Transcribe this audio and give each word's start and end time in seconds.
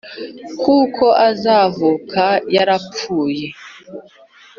Kuko 0.61 1.05
azavuka 1.29 2.23
yarapfuye. 2.55 3.47